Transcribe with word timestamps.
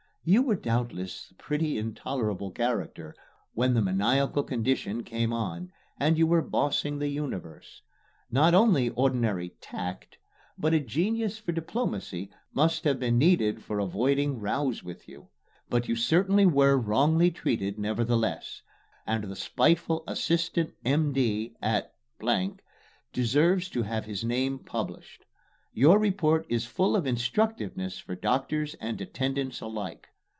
You 0.23 0.43
were 0.43 0.53
doubtless 0.55 1.31
a 1.31 1.33
pretty 1.33 1.79
intolerable 1.79 2.51
character 2.51 3.15
when 3.55 3.73
the 3.73 3.81
maniacal 3.81 4.43
condition 4.43 5.01
came 5.03 5.33
on 5.33 5.71
and 5.99 6.15
you 6.15 6.27
were 6.27 6.43
bossing 6.43 6.99
the 6.99 7.07
universe. 7.07 7.81
Not 8.29 8.53
only 8.53 8.89
ordinary 8.89 9.55
"tact," 9.61 10.19
but 10.59 10.75
a 10.75 10.79
genius 10.79 11.39
for 11.39 11.51
diplomacy 11.53 12.29
must 12.53 12.83
have 12.83 12.99
been 12.99 13.17
needed 13.17 13.63
for 13.63 13.79
avoiding 13.79 14.39
rows 14.39 14.83
with 14.83 15.07
you; 15.09 15.29
but 15.71 15.87
you 15.87 15.95
certainly 15.95 16.45
were 16.45 16.77
wrongly 16.77 17.31
treated 17.31 17.79
nevertheless; 17.79 18.61
and 19.07 19.23
the 19.23 19.35
spiteful 19.35 20.03
Assistant 20.07 20.75
M.D. 20.85 21.55
at 21.63 21.95
deserves 23.11 23.69
to 23.71 23.81
have 23.81 24.05
his 24.05 24.23
name 24.23 24.59
published. 24.59 25.25
Your 25.73 25.97
report 25.97 26.45
is 26.47 26.65
full 26.65 26.95
of 26.95 27.07
instructiveness 27.07 27.97
for 27.97 28.13
doctors 28.13 28.75
and 28.75 29.01
attendants 29.01 29.61
alike. 29.61 30.09